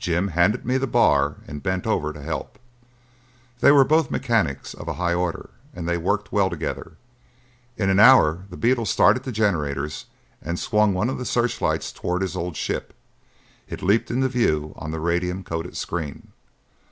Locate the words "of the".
11.08-11.24